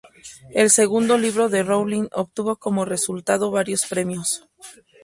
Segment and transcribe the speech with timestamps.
[0.49, 4.49] El segundo libro de Rowling obtuvo como resultado varios premios.